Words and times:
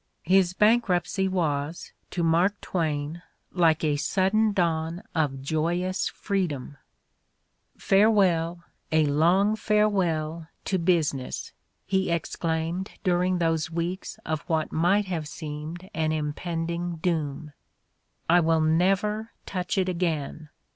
His 0.23 0.53
bankruptcy 0.53 1.27
was, 1.27 1.93
to 2.09 2.23
Mark 2.23 2.59
Twain, 2.59 3.21
like 3.51 3.83
a 3.83 3.97
sudden 3.97 4.51
dawn 4.51 5.03
of 5.13 5.43
joyous 5.43 6.09
freedom. 6.09 6.77
"Farewell— 7.77 8.63
a 8.91 9.05
long 9.05 9.55
farewell— 9.55 10.47
^to 10.65 10.79
busi 10.83 11.13
ness!" 11.13 11.51
he 11.85 12.09
exclaimed 12.09 12.89
during 13.03 13.37
those 13.37 13.69
weeks 13.69 14.17
cf 14.25 14.39
what 14.47 14.71
might 14.71 15.05
have 15.05 15.27
seemed 15.27 15.87
an 15.93 16.11
impending 16.11 16.95
doom. 16.95 17.53
"I 18.27 18.39
will 18.39 18.61
never 18.61 19.33
touch 19.45 19.77
it 19.77 19.87
again! 19.87 20.49